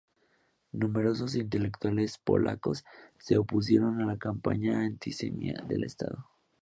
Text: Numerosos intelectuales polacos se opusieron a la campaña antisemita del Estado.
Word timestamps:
Numerosos 0.73 1.35
intelectuales 1.35 2.17
polacos 2.17 2.83
se 3.19 3.37
opusieron 3.37 4.01
a 4.01 4.07
la 4.07 4.17
campaña 4.17 4.79
antisemita 4.81 5.61
del 5.61 5.83
Estado. 5.83 6.27